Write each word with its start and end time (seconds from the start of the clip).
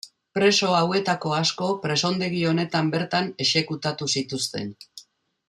Preso 0.35 0.69
hauetako 0.77 1.33
asko 1.39 1.67
presondegi 1.83 2.41
honetan 2.53 2.91
bertan 2.97 3.31
exekutatu 3.47 4.09
zituzten. 4.17 4.75